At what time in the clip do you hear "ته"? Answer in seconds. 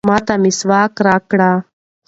0.25-0.33